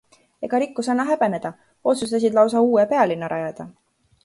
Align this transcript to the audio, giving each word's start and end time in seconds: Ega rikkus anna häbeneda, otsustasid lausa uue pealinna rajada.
Ega 0.45 0.59
rikkus 0.63 0.89
anna 0.93 1.05
häbeneda, 1.09 1.51
otsustasid 1.93 2.41
lausa 2.41 2.65
uue 2.71 2.89
pealinna 2.95 3.33
rajada. 3.37 3.71